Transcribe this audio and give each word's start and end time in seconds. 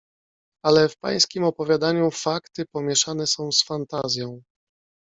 "Ale 0.65 0.89
w 0.89 0.97
pańskiem 0.97 1.43
opowiadaniu 1.43 2.11
fakty 2.11 2.65
pomieszane 2.73 3.27
są 3.27 3.51
z 3.51 3.63
fantazją." 3.63 4.41